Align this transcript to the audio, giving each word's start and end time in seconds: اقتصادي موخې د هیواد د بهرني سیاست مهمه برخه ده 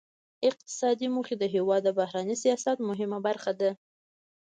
اقتصادي 0.49 1.07
موخې 1.15 1.35
د 1.39 1.43
هیواد 1.55 1.81
د 1.85 1.89
بهرني 1.99 2.35
سیاست 2.43 2.77
مهمه 2.89 3.19
برخه 3.27 3.51
ده 3.59 3.71